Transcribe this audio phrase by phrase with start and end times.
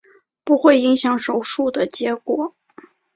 [0.43, 2.55] 不会影响手术的结果。